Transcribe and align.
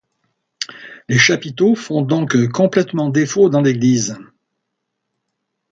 Les 1.09 1.19
chapiteaux 1.19 1.75
font 1.75 2.01
donc 2.01 2.35
complètement 2.53 3.09
défaut 3.09 3.49
dans 3.49 3.61
l'église. 3.61 4.17